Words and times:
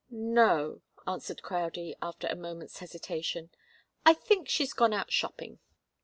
"No," 0.09 0.81
answered 1.05 1.43
Crowdie, 1.43 1.93
after 2.01 2.25
a 2.25 2.35
moment's 2.35 2.79
hesitation. 2.79 3.51
"I 4.03 4.13
think 4.15 4.49
she's 4.49 4.73
gone 4.73 4.93
out 4.93 5.11
shopping." 5.11 5.59